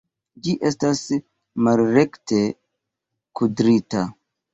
Ĝi 0.45 0.53
estas 0.69 1.01
malrekte 1.67 2.39
kudrita! 3.41 4.03